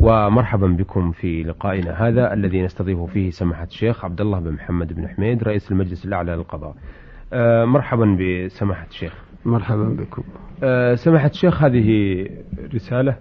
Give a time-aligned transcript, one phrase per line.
[0.00, 5.08] ومرحبا بكم في لقائنا هذا الذي نستضيف فيه سماحة الشيخ عبد الله بن محمد بن
[5.08, 6.74] حميد رئيس المجلس الأعلى للقضاء.
[7.32, 9.14] آه، مرحبا بسماحة الشيخ.
[9.44, 10.22] مرحبا بكم.
[10.62, 12.26] آه، سماحة الشيخ هذه
[12.74, 13.16] رسالة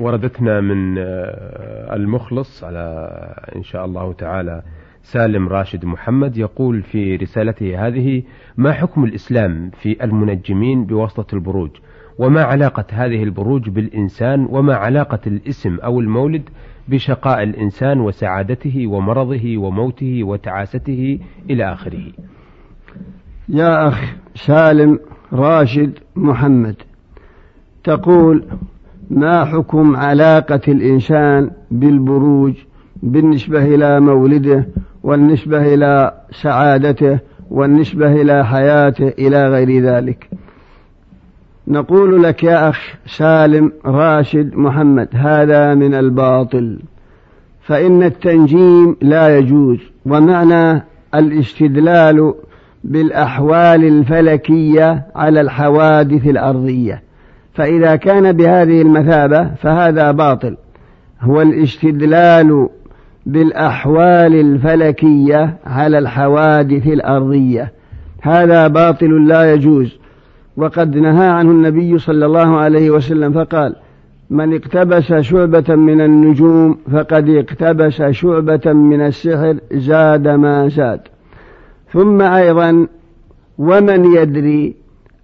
[0.00, 3.08] وردتنا من آه، المخلص على
[3.56, 4.62] إن شاء الله تعالى
[5.02, 8.22] سالم راشد محمد يقول في رسالته هذه
[8.56, 11.70] ما حكم الإسلام في المنجمين بواسطة البروج؟
[12.18, 16.42] وما علاقة هذه البروج بالإنسان وما علاقة الاسم أو المولد
[16.88, 21.18] بشقاء الإنسان وسعادته ومرضه وموته وتعاسته
[21.50, 22.04] إلى آخره.
[23.48, 24.98] يا أخ سالم
[25.32, 26.76] راشد محمد
[27.84, 28.44] تقول
[29.10, 32.54] ما حكم علاقة الإنسان بالبروج
[33.02, 34.68] بالنسبة إلى مولده
[35.02, 37.18] والنسبة إلى سعادته
[37.50, 40.28] والنسبة إلى حياته إلى غير ذلك؟
[41.72, 46.78] نقول لك يا أخ سالم راشد محمد هذا من الباطل.
[47.62, 50.82] فإن التنجيم لا يجوز ومعنى
[51.14, 52.34] الاستدلال
[52.84, 57.02] بالأحوال الفلكية على الحوادث الأرضية.
[57.54, 60.56] فإذا كان بهذه المثابة فهذا باطل.
[61.20, 62.68] هو الاستدلال
[63.26, 67.72] بالأحوال الفلكية على الحوادث الأرضية.
[68.22, 70.01] هذا باطل لا يجوز.
[70.56, 73.76] وقد نهى عنه النبي صلى الله عليه وسلم فقال
[74.30, 81.00] من اقتبس شعبة من النجوم فقد اقتبس شعبة من السحر زاد ما زاد.
[81.92, 82.86] ثم أيضا
[83.58, 84.74] ومن يدري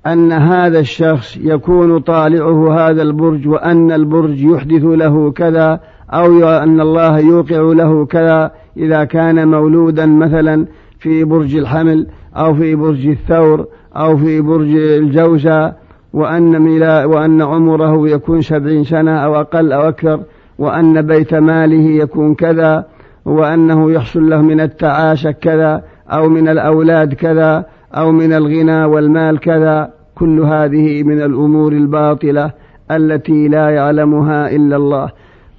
[0.07, 5.81] أن هذا الشخص يكون طالعه هذا البرج وأن البرج يحدث له كذا
[6.11, 10.67] أو أن الله يوقع له كذا إذا كان مولودا مثلا
[10.99, 12.07] في برج الحمل
[12.39, 13.67] أو في برج الثور
[13.97, 15.73] أو في برج الجوزة
[16.13, 16.57] وأن
[17.05, 20.21] وأن عمره يكون سبعين سنة أو أقل أو أكثر
[20.59, 22.85] وأن بيت ماله يكون كذا
[23.25, 29.91] وأنه يحصل له من التعاشة كذا أو من الأولاد كذا أو من الغنى والمال كذا.
[30.15, 32.51] كل هذه من الأمور الباطلة
[32.91, 35.11] التي لا يعلمها إلا الله.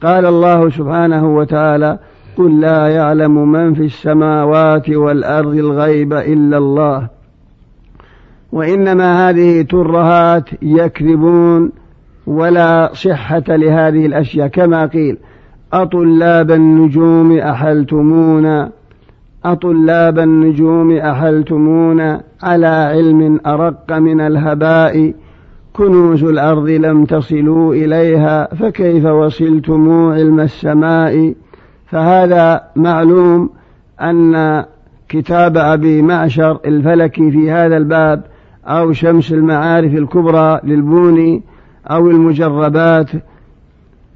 [0.04, 2.00] قال الله سبحانه وتعالى
[2.40, 7.08] قل لا يعلم من في السماوات والأرض الغيب إلا الله.
[8.52, 11.72] وإنما هذه ترهات يكذبون
[12.28, 14.48] ولا صحة لهذه الأشياء.
[14.48, 15.18] كما قيل
[15.74, 18.70] أطلاب النجوم أحلتمونا؟
[19.46, 25.14] أطلاب النجوم أحلتمونا؟ على علم أرق من الهباء؟
[25.74, 31.34] كنوز الأرض لم تصلوا إليها فكيف وصلتم علم السماء؟
[31.92, 33.50] فهذا معلوم
[34.02, 34.66] أن
[35.10, 38.22] كتاب أبي معشر الفلكي في هذا الباب
[38.66, 41.44] أو شمس المعارف الكبرى للبوني
[41.92, 43.10] أو المجربات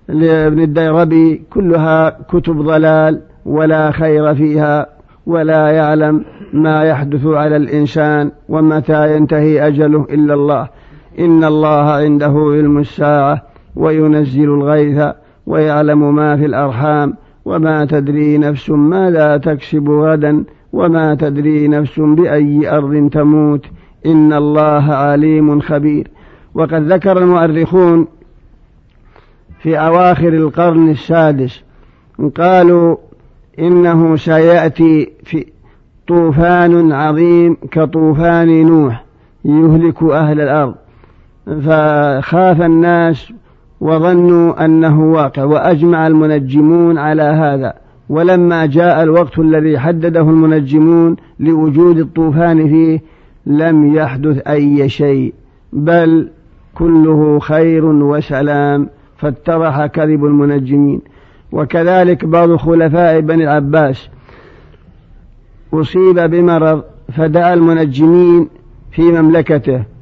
[0.08, 4.88] لابن الديربي كلها كتب ضلال ولا خير فيها
[5.26, 10.68] ولا يعلم ما يحدث على الإنسان ومتى ينتهي أجله إلا الله.
[11.20, 13.42] إن الله عنده علم الساعة
[13.76, 15.04] وينزل الغيث
[15.48, 17.14] ويعلم ما في الأرحام
[17.46, 20.44] وما تدري نفس ماذا تكسب غدا
[20.74, 23.66] وما تدري نفس بأي أرض تموت.
[24.06, 26.08] إن الله عليم خبير.
[26.56, 28.08] وقد ذكر المؤرخون
[29.60, 31.64] في أواخر القرن السادس
[32.38, 32.98] قالوا
[33.60, 35.46] إنه سيأتي في
[36.08, 39.06] طوفان عظيم كطوفان نوح
[39.46, 40.76] يهلك أهل الأرض.
[41.46, 43.34] فخاف الناس
[43.84, 47.74] وظنوا أنه واقع وأجمع المنجمون على هذا.
[48.10, 53.02] ولما جاء الوقت الذي حدده المنجمون لوجود الطوفان فيه
[53.46, 55.34] لم يحدث أي شيء
[55.74, 56.30] بل
[56.76, 61.02] كله خير وسلام فاتضح كذب المنجمين.
[61.52, 64.10] وكذلك بعض خلفاء بني العباس
[65.74, 66.84] أصيب بمرض
[67.18, 68.48] فدعا المنجمين
[68.92, 69.93] في مملكته.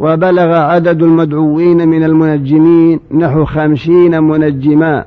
[0.00, 5.04] وبلغ عدد المدعوين من المنجمين نحو خمسين منجما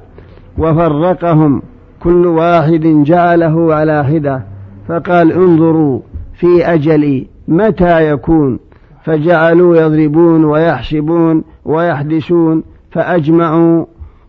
[0.57, 1.61] وفرقهم
[1.99, 4.43] كل واحد جعله على حدة
[4.87, 5.99] فقال انظروا
[6.33, 8.59] في أجلي متى يكون؟
[9.03, 13.85] فجعلوا يضربون ويحسبون ويحدثون فأجمعوا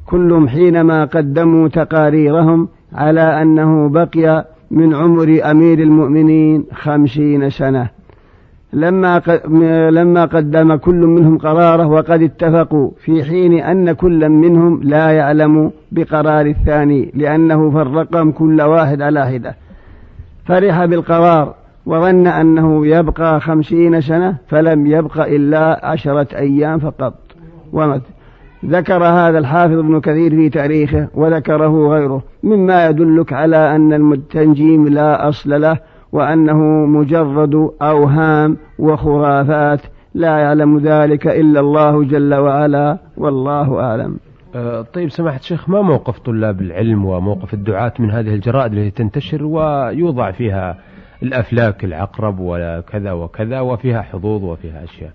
[0.07, 7.89] كلهم حينما قدموا تقاريرهم على أنه بقي من عمر أمير المؤمنين خمسين سنة.
[8.75, 9.23] لما
[9.91, 16.47] لما قدم كل منهم قرارة وقد اتفقوا في حين أن كل منهم لا يعلم بقرار
[16.47, 19.55] الثاني لأنه فرقهم كل واحد على حدة
[20.45, 21.55] فرح بالقرار
[21.87, 27.15] وظن أنه يبقى خمسين سنة فلم يبق إلا عشرة أيام فقط.
[27.73, 28.03] ومت
[28.65, 35.29] ذكر هذا الحافظ ابن كثير في تاريخه وذكره غيره مما يدلك على أن التنجيم لا
[35.29, 35.79] أصل له
[36.15, 39.81] وأنه مجرد أوهام وخرافات
[40.15, 44.17] لا يعلم ذلك إلا الله جل وعلا والله أعلم.
[44.55, 49.45] أه، طيب سماحة الشيخ ما موقف طلاب العلم وموقف الدعاة من هذه الجرائد التي تنتشر
[49.45, 50.79] ويوضع فيها
[51.23, 55.13] الأفلاك العقرب وكذا وكذا وفيها حظوظ وفيها أشياء؟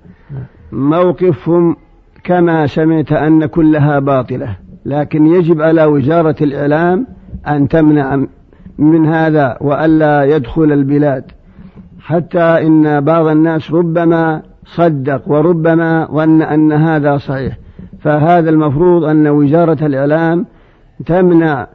[0.72, 1.76] موقفهم
[2.24, 4.56] كما سمعت أن كلها باطلة
[4.86, 7.08] لكن يجب على وزارة الإعلام
[7.48, 8.26] أن تمنع
[8.80, 11.24] من هذا وألا يدخل البلاد.
[12.02, 17.58] حتى إن بعض الناس ربما صدق وربما ظن أن هذا صحيح.
[18.02, 20.46] فهذا المفروض أن وزارة الإعلام
[21.06, 21.68] تمنع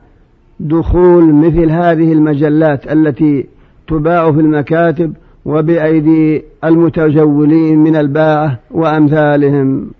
[0.60, 3.46] دخول مثل هذه المجلات التي
[3.88, 5.12] تباع في المكاتب
[5.44, 9.90] وبأيدي المتجولين من الباعة وأمثالهم.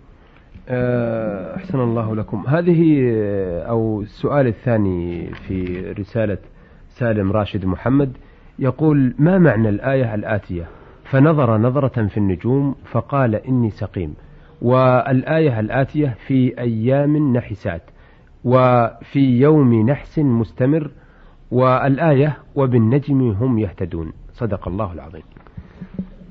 [0.68, 2.44] آه، أحسن الله لكم.
[2.46, 6.38] هذه آه، أو السؤال الثاني في رسالة
[6.94, 8.12] سالم راشد محمد
[8.58, 10.64] يقول ما معنى الآية الآتية؟
[11.04, 14.14] فنظر نظرة في النجوم فقال إني سقيم.
[14.62, 17.82] والآية الآتية في أيام نحسات
[18.44, 20.90] وفي يوم نحس مستمر
[21.50, 24.12] والآية وبالنجم هم يهتدون.
[24.32, 25.22] صدق الله العظيم.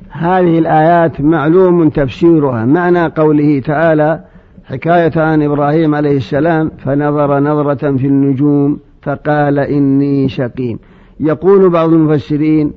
[0.09, 4.23] هذه الآيات معلوم تفسيرها معنى قوله تعالى
[4.65, 10.79] حكاية عن إبراهيم عليه السلام فنظر نظرة في النجوم فقال إني شقيم.
[11.19, 12.71] يقول بعض المفسرين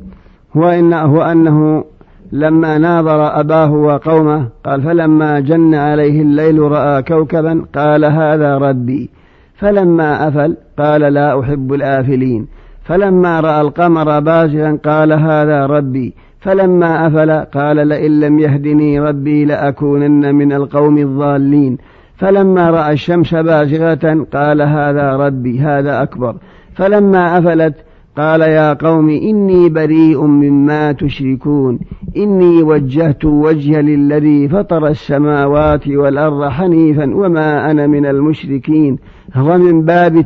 [0.57, 1.85] هو, إن هو أنه
[2.33, 9.11] لما ناظر أباه وقومه قال فلما جن عليه الليل رأى كوكبا قال هذا ربي.
[9.55, 12.47] فلما أفل قال لا أحب الآفلين.
[12.83, 16.15] فلما رأى القمر بازغا قال هذا ربي.
[16.41, 21.79] فلما أفل قال لئن لم يهدني ربي لأكونن من القوم الضالين.
[22.17, 26.37] فلما رأى الشمس بازغة قال هذا ربي هذا أكبر.
[26.75, 27.75] فلما أفلت
[28.17, 31.79] قال يا قوم إني بريء مما تشركون.
[32.17, 38.99] إني وجهت وجه للذي فطر السماوات والأرض حنيفا وما أنا من المشركين.
[39.35, 40.17] هو من باب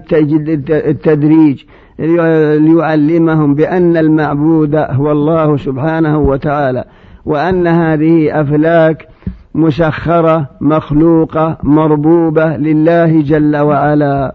[0.70, 1.64] التدريج.
[1.98, 6.84] ليعلمهم بأن المعبود هو الله سبحانه وتعالى
[7.24, 9.08] وأن هذه أفلاك
[9.54, 14.34] مسخرة مخلوقة مربوبة لله جل وعلا.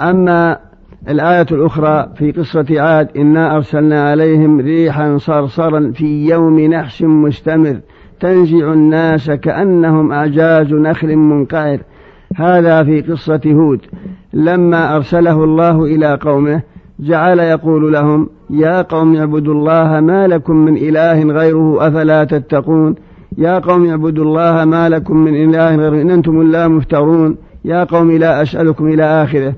[0.00, 0.58] أما
[1.08, 7.76] الآية الأخرى في قصة عاد إنا أرسلنا عليهم ريحا صرصرا في يوم نحس مستمر
[8.20, 11.78] تنزع الناس كأنهم أعجاز نخل منقعر.
[12.36, 13.80] هذا في قصة هود.
[14.32, 16.62] لما أرسله الله إلى قومه
[17.00, 22.94] جعل يقول لهم يا قوم اعبدوا الله ما لكم من إله غيره أفلا تتقون؟
[23.38, 27.36] يا قوم اعبدوا الله ما لكم من إله غيره إن أنتم لا مفترون.
[27.64, 29.54] يا قوم لا أسألكم إلى آخره.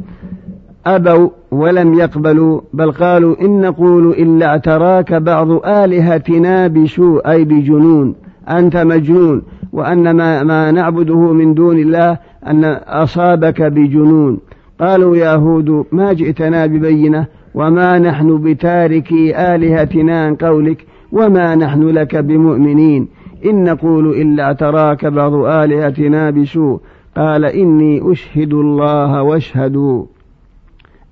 [0.87, 8.15] أبوا ولم يقبلوا بل قالوا إن نقول إلا اعتراك بعض آلهتنا بسوء أي بجنون.
[8.49, 9.43] أنت مجنون
[9.73, 14.39] وأن ما, ما نعبده من دون الله أن أصابك بجنون.
[14.81, 22.17] قالوا يا هود ما جئتنا ببينة؟ وما نحن بتاركي آلهتنا عن قولك؟ وما نحن لك
[22.17, 26.81] بمؤمنين؟ إن نقول إلا اعتراك بعض آلهتنا بسوء.
[27.17, 30.05] قال إني أشهد الله واشهدوا.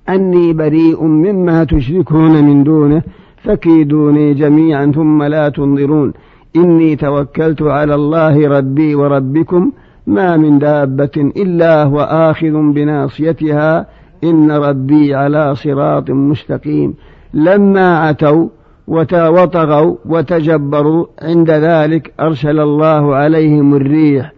[0.09, 3.01] أني بريء مما تشركون من دونه
[3.37, 6.13] فكيدوني جميعا ثم لا تنظرون.
[6.55, 9.71] إني توكلت على الله ربي وربكم
[10.07, 13.87] ما من دابة إلا هو آخذ بناصيتها.
[14.23, 16.93] إن ربي على صراط مستقيم.
[17.33, 18.47] لما عتوا
[18.87, 24.31] وطغوا وتجبروا عند ذلك أرسل الله عليهم الريح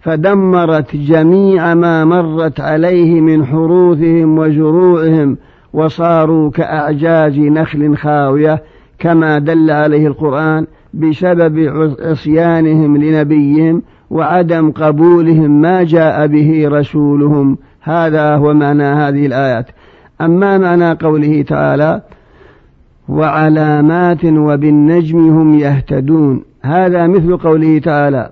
[0.00, 5.36] فدمرت جميع ما مرت عليه من حروثهم وزروعهم
[5.72, 8.62] وصاروا كأعجاز نخل خاوية
[8.98, 11.58] كما دل عليه القرآن بسبب
[12.00, 17.58] عصيانهم لنبيهم وعدم قبولهم ما جاء به رسولهم.
[17.82, 19.66] هذا هو معنى هذه الآيات.
[20.20, 22.02] أما معنى قوله تعالى
[23.08, 26.42] وعلامات وبالنجم هم يهتدون.
[26.62, 28.30] هذا مثل قوله تعالى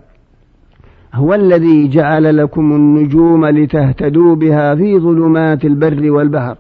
[1.15, 6.57] هو الذي جعل لكم النجوم لتهتدوا بها في ظلمات البر والبحر.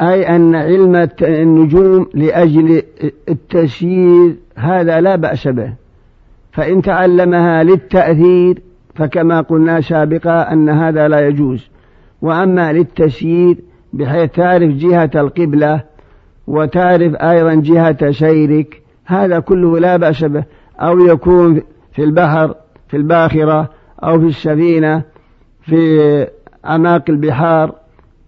[0.00, 2.82] أي أن علم النجوم لأجل
[3.28, 5.72] التسيير هذا لا بأس به.
[6.52, 8.62] فإن تعلمها للتأثير
[8.94, 11.70] فكما قلنا سابقا أن هذا لا يجوز.
[12.22, 13.56] وأما للتسيير
[13.92, 15.93] بحيث تعرف جهة القبلة
[16.46, 20.44] وتعرف أيضا جهة سيرك هذا كله لا بأس به.
[20.80, 22.54] أو يكون في البحر
[22.88, 23.70] في الباخرة
[24.04, 25.02] أو في السفينة
[25.62, 26.26] في
[26.66, 27.74] أعماق البحار.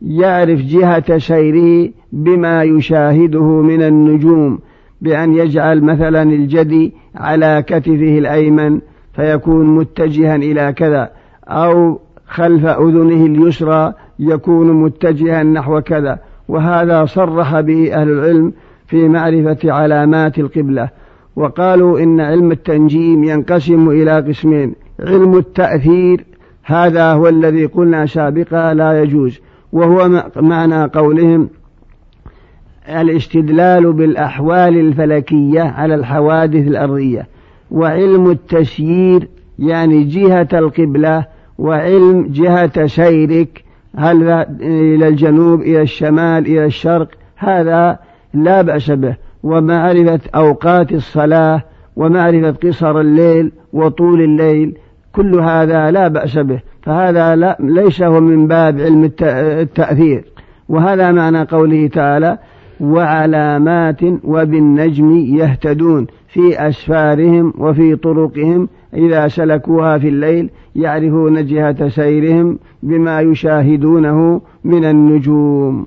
[0.03, 4.59] يعرف جهة سيره بما يشاهده من النجوم
[5.01, 8.81] بأن يجعل مثلا الجدي على كتفه الأيمن
[9.13, 11.11] فيكون متجها إلى كذا.
[11.49, 16.19] أو خلف أذنه اليسرى يكون متجها نحو كذا.
[16.49, 18.53] وهذا صرح به أهل العلم
[18.87, 20.89] في معرفة علامات القبلة.
[21.37, 26.25] وقالوا إن علم التنجيم ينقسم إلى قسمين علم التأثير
[26.65, 29.41] هذا هو الذي قلنا سابقا لا يجوز
[29.73, 31.49] وهو معنى قولهم
[32.89, 37.27] الاستدلال بالأحوال الفلكية على الحوادث الأرضية.
[37.71, 41.27] وعلم التسيير يعني جهة القبلة
[41.59, 43.65] وعلم جهة سيرك
[43.99, 44.29] هل
[44.61, 47.99] إلى الجنوب إلى الشمال إلى الشرق؟ هذا
[48.35, 49.17] لا بأس به.
[49.43, 51.63] ومعرفة أوقات الصلاة
[51.97, 54.79] ومعرفة قصر الليل وطول الليل
[55.13, 56.61] كل هذا لا بأس به.
[56.83, 60.25] فهذا لا ليس هو من باب علم التأثير.
[60.69, 62.39] وهذا معنى قوله تعالى
[62.81, 66.07] وعلامات وبالنجم يهتدون.
[66.37, 75.87] في أسفارهم وفي طرقهم إذا سلكوها في الليل يعرفون جهة سيرهم بما يشاهدونه من النجوم.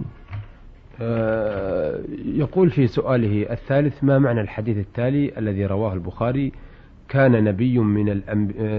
[1.01, 6.51] آه، يقول في سؤاله الثالث ما معنى الحديث التالي الذي رواه البخاري؟
[7.09, 8.05] كان نبي من,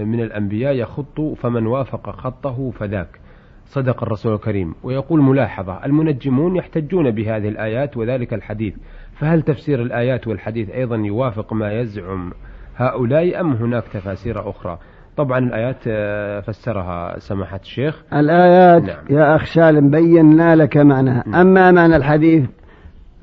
[0.07, 3.19] من الأنبياء يخط فمن وافق خطه فذاك.
[3.65, 4.75] صدق الرسول الكريم.
[4.83, 8.73] ويقول ملاحظة المنجمون يحتجون بهذه الآيات وذلك الحديث.
[9.21, 12.31] فهل تفسير الآيات والحديث أيضا يوافق ما يزعم
[12.77, 14.77] هؤلاء أم هناك تفاسير أخرى؟
[15.17, 18.03] طبعا الآيات آه، فسرها سماحة الشيخ.
[18.13, 19.05] الآيات نعم.
[19.09, 21.23] يا أخ سالم بينا لك معناها.
[21.27, 21.35] نعم.
[21.35, 22.43] أما معنى الحديث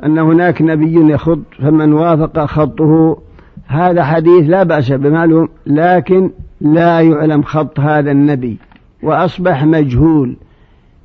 [0.05, 3.23] أن هناك نبي يخط فمن وافق خطه
[3.67, 8.59] هذا حديث لا بأس بمعلوم لكن لا يعلم خط هذا النبي
[9.03, 10.37] وأصبح مجهول.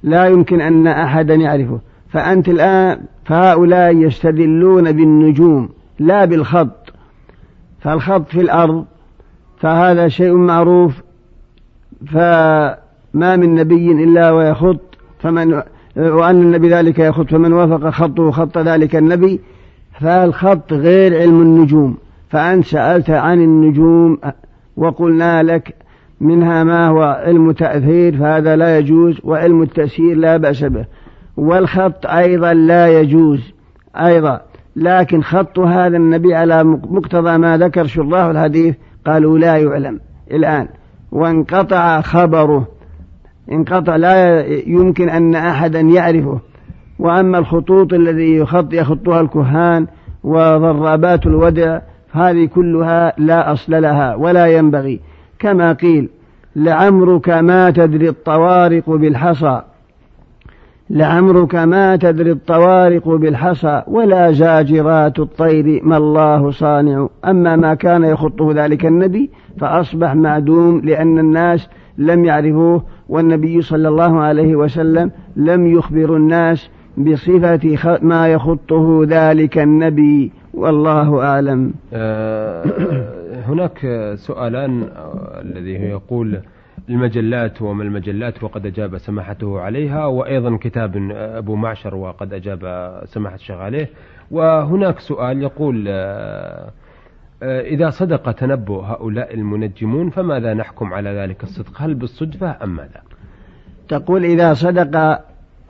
[0.04, 1.80] لا يمكن أن أحدا يعرفه.
[2.10, 6.94] فأنت الآن فهؤلاء يستدلون بالنجوم لا بالخط.
[7.80, 8.86] فالخط في الأرض
[9.58, 11.02] فهذا شيء معروف
[12.08, 15.54] فما من نبي إلا ويخط فمن
[15.98, 19.40] وأن النبي ذلك يخط فمن وافق خطه خط ذلك النبي.
[20.00, 21.98] فالخط غير علم النجوم.
[22.30, 24.18] فأنت سألت عن النجوم
[24.78, 25.76] وقلنا لك
[26.22, 30.86] منها ما هو علم تأثير فهذا لا يجوز وعلم التأثير لا بأس به.
[31.38, 33.54] والخط أيضا لا يجوز
[33.96, 34.42] أيضا
[34.76, 38.76] لكن خط هذا النبي على مقتضى ما ذكر شراح الحديث
[39.06, 40.00] قالوا لا يعلم
[40.32, 40.68] الآن.
[41.12, 42.68] وانقطع خبره
[43.52, 46.40] انقطع لا يمكن أن أحدا يعرفه.
[47.00, 49.88] وأما الخطوط الذي يخط يخطها الكهان
[50.24, 51.80] وضرابات الودع
[52.12, 55.00] هذه كلها لا أصل لها ولا ينبغي.
[55.40, 56.10] كما قيل
[56.56, 59.62] لعمرك ما تدري الطوارق بالحصى.
[60.90, 67.10] لعمرك ما تدري الطوارق بالحصى ولا زاجرات الطير ما الله صانع.
[67.26, 74.20] أما ما كان يخطه ذلك النبي فأصبح معدوم لأن الناس لم يعرفوه والنبي صلى الله
[74.20, 80.32] عليه وسلم لم يخبر الناس بصفة ما يخطه ذلك النبي.
[80.54, 81.74] والله أعلم.
[81.94, 82.64] آه،
[83.48, 84.84] هناك سؤالان
[85.42, 86.40] الذي يقول
[86.90, 93.58] المجلات وما المجلات وقد أجاب سماحته عليها وأيضا كتاب أبو معشر وقد أجاب سماحة الشيخ
[93.58, 93.90] عليه.
[94.32, 96.72] وهناك سؤال يقول آه،
[97.44, 103.02] آه، إذا صدق تنبؤ هؤلاء المنجمون فماذا نحكم على ذلك الصدق؟ هل بالصدفة أم ماذا؟
[103.90, 105.20] تقول إذا صدق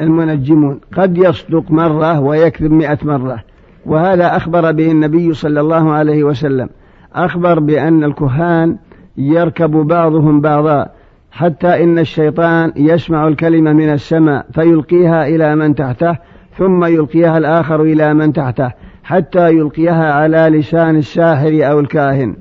[0.01, 3.43] المنجمون قد يصدق مرة ويكذب مئة مرة
[3.85, 6.69] وهذا أخبر به النبي صلى الله عليه وسلم.
[7.13, 8.77] أخبر بأن الكهان
[9.17, 10.89] يركب بعضهم بعضا
[11.33, 16.17] حتى إن الشيطان يسمع الكلمة من السماء فيلقيها إلى من تحته
[16.57, 18.71] ثم يلقيها الآخر إلى من تحته
[19.03, 22.35] حتى يلقيها على لسان الساحر أو الكاهن.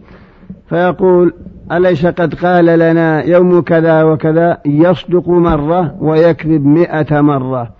[0.69, 1.35] فيقول
[1.73, 7.71] أليس قد قال لنا يوم كذا وكذا؟ يصدق مرة ويكذب مئة مرة.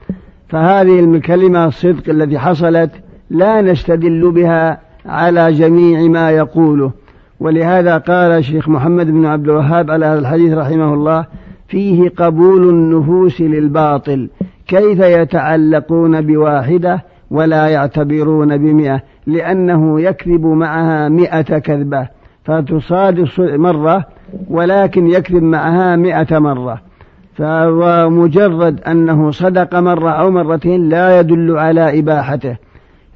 [0.49, 2.91] فهذه الكلمة الصدق التي حصلت
[3.31, 6.93] لا نستدل بها على جميع ما يقوله.
[7.43, 11.27] ولهذا قال الشيخ محمد بن عبد الوهاب على هذا الحديث رحمه الله
[11.69, 14.29] فيه قبول النفوس للباطل
[14.67, 22.09] كيف يتعلقون بواحدة ولا يعتبرون بمئة؟ لأنه يكذب معها مئة كذبة
[22.45, 24.05] فتصادف مرة
[24.49, 26.81] ولكن يكذب معها مئة مرة.
[27.35, 32.57] فمجرد أنه صدق مرة أو مرتين لا يدل على إباحته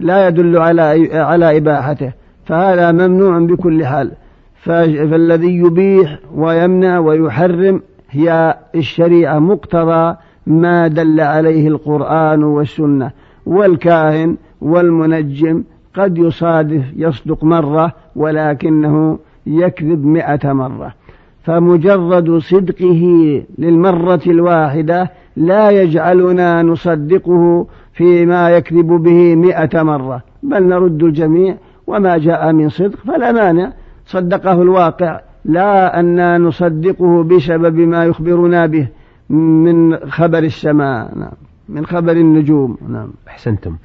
[0.01, 2.13] لا يدل على على إباحته.
[2.47, 4.13] فهذا ممنوع بكل حال.
[4.55, 13.11] فالذي يبيح ويمنع ويحرم هي الشريعة مقتضى ما دل عليه القرآن والسنة.
[13.47, 15.63] والكاهن والمنجم
[15.97, 20.95] قد يصادف يصدق مرة ولكنه يكذب مئة مرة.
[21.43, 30.23] فمجرد صدقه للمرة الواحدة لا يجعلنا نصدقه فيما يكذب به مئة مرة.
[30.43, 33.73] بل نرد الجميع وما جاء من صدق فلا مانع.
[34.07, 35.21] صدقه الواقع.
[35.45, 38.89] لا أن نصدقه بسبب ما يخبرنا به
[39.31, 41.19] من خبر السماء.
[41.19, 41.33] نعم.
[41.69, 42.79] من خبر النجوم.
[42.89, 43.13] نعم.
[43.29, 43.77] أحسنتم.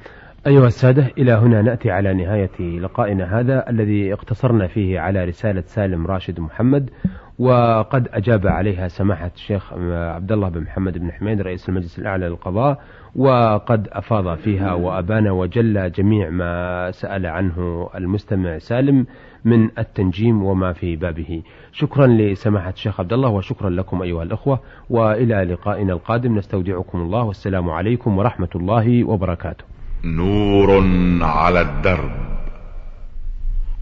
[0.46, 6.06] أيها السادة إلى هنا نأتي على نهاية لقائنا هذا الذي اقتصرنا فيه على رسالة سالم
[6.06, 6.90] راشد محمد
[7.38, 12.82] وقد أجاب عليها سماحة الشيخ عبد الله بن محمد بن حميد رئيس المجلس الأعلى للقضاء
[13.16, 19.06] وقد أفاض فيها وأبان وجل جميع ما سأل عنه المستمع سالم
[19.44, 21.42] من التنجيم وما في بابه.
[21.72, 26.38] شكرا لسماحة الشيخ عبد الله وشكرا لكم أيها الأخوة وإلى لقائنا القادم.
[26.38, 29.71] نستودعكم الله والسلام عليكم ورحمة الله وبركاته.
[30.04, 30.84] نور
[31.22, 32.12] على الدرب.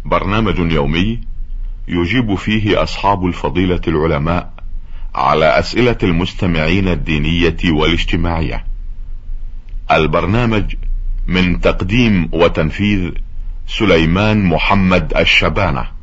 [0.05, 1.21] برنامج يومي
[1.89, 4.53] يجيب فيه أصحاب الفضيلة العلماء
[5.15, 8.65] على أسئلة المستمعين الدينية والاجتماعية.
[9.91, 10.75] البرنامج
[11.27, 13.11] من تقديم وتنفيذ
[13.67, 16.00] سليمان محمد الشبانة.